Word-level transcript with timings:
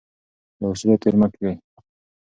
له 0.59 0.65
اصولو 0.71 0.99
تیر 1.01 1.15
مه 1.19 1.27
کیږئ. 1.33 1.53